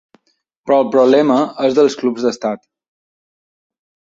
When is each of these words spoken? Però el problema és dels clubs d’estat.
Però 0.69 0.77
el 0.83 0.87
problema 0.95 1.37
és 1.67 1.77
dels 1.81 1.99
clubs 2.01 2.25
d’estat. 2.29 2.67